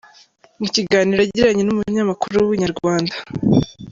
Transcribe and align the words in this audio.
Mu 0.59 0.67
kiganiro 0.75 1.19
yagiranye 1.23 1.63
n'umunyamakuru 1.65 2.35
wa 2.47 2.53
Inyarwanda. 2.55 3.13